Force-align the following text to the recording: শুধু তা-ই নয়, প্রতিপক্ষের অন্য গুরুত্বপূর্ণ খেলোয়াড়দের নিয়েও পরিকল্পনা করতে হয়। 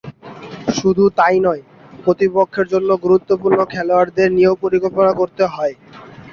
শুধু 0.77 1.03
তা-ই 1.17 1.37
নয়, 1.45 1.61
প্রতিপক্ষের 2.03 2.67
অন্য 2.77 2.91
গুরুত্বপূর্ণ 3.03 3.59
খেলোয়াড়দের 3.73 4.29
নিয়েও 4.35 4.61
পরিকল্পনা 4.63 5.11
করতে 5.19 5.43
হয়। 5.47 5.73